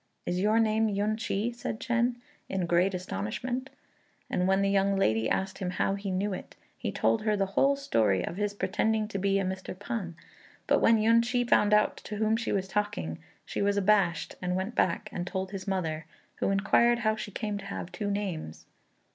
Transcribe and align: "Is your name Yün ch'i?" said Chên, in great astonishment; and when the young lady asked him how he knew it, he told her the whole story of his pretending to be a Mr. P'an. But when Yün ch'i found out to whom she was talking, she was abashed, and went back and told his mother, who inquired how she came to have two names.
"Is 0.25 0.39
your 0.39 0.59
name 0.59 0.87
Yün 0.87 1.15
ch'i?" 1.15 1.53
said 1.55 1.79
Chên, 1.79 2.15
in 2.49 2.65
great 2.65 2.95
astonishment; 2.95 3.69
and 4.31 4.47
when 4.47 4.63
the 4.63 4.69
young 4.71 4.95
lady 4.95 5.29
asked 5.29 5.59
him 5.59 5.69
how 5.69 5.93
he 5.93 6.09
knew 6.09 6.33
it, 6.33 6.55
he 6.75 6.91
told 6.91 7.21
her 7.21 7.37
the 7.37 7.45
whole 7.53 7.75
story 7.75 8.25
of 8.25 8.35
his 8.35 8.55
pretending 8.55 9.07
to 9.09 9.19
be 9.19 9.37
a 9.37 9.43
Mr. 9.43 9.75
P'an. 9.75 10.15
But 10.65 10.79
when 10.81 10.97
Yün 10.97 11.21
ch'i 11.21 11.47
found 11.47 11.71
out 11.71 11.97
to 11.97 12.15
whom 12.15 12.35
she 12.35 12.51
was 12.51 12.67
talking, 12.67 13.19
she 13.45 13.61
was 13.61 13.77
abashed, 13.77 14.33
and 14.41 14.55
went 14.55 14.73
back 14.73 15.07
and 15.13 15.27
told 15.27 15.51
his 15.51 15.67
mother, 15.67 16.07
who 16.37 16.49
inquired 16.49 16.97
how 17.05 17.15
she 17.15 17.29
came 17.29 17.59
to 17.59 17.65
have 17.65 17.91
two 17.91 18.09
names. 18.09 18.65